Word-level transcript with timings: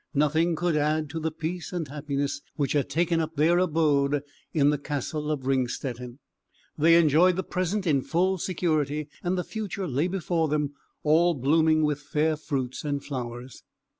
Nothing 0.15 0.55
could 0.55 0.75
add 0.75 1.11
to 1.11 1.19
the 1.19 1.29
peace 1.29 1.71
and 1.71 1.87
happiness 1.87 2.41
which 2.55 2.71
had 2.71 2.89
taken 2.89 3.19
up 3.19 3.35
their 3.35 3.59
abode 3.59 4.23
in 4.51 4.71
the 4.71 4.79
Castle 4.79 5.29
of 5.29 5.45
Ringstetten; 5.45 6.17
they 6.75 6.95
enjoyed 6.95 7.35
the 7.35 7.43
present 7.43 7.85
in 7.85 8.01
full 8.01 8.39
security, 8.39 9.09
and 9.21 9.37
the 9.37 9.43
future 9.43 9.85
lay 9.87 10.07
before 10.07 10.47
them, 10.47 10.73
all 11.03 11.35
blooming 11.35 11.83
with 11.83 12.01
fair 12.01 12.35
fruits 12.35 12.83
and 12.83 13.03
flowers. 13.05 13.61